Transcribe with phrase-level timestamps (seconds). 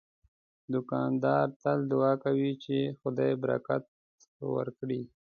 [0.73, 3.83] دوکاندار تل دعا کوي چې خدای برکت
[4.55, 5.01] ورکړي.